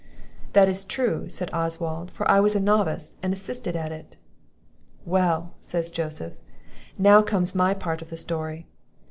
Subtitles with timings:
[0.53, 4.17] "That is true," said Oswald; "for I was a novice, and assisted at it."
[5.05, 6.37] "Well," says Joseph,
[6.97, 8.65] "now comes my part of the story.